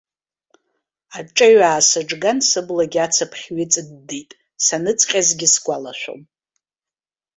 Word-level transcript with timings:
Аҿеҩ 1.17 1.57
аасыҿган, 1.69 2.37
сыблагьы 2.49 2.99
ацыԥхь 3.05 3.43
ҩыҵыддит, 3.55 4.31
саныҵҟьазгьы 4.65 5.47
сгәалашәом. 5.53 6.21